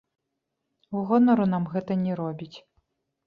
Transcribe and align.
Гонару 1.09 1.45
нам 1.53 1.67
гэта 1.73 1.97
не 2.05 2.17
робіць. 2.23 2.53